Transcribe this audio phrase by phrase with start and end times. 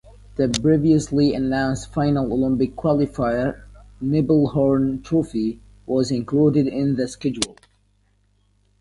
[0.35, 3.65] The previously announced final Olympic qualifier
[4.03, 7.55] (Nebelhorn Trophy) was included in the schedule.